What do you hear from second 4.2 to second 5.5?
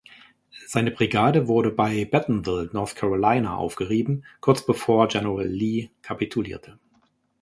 kurz bevor General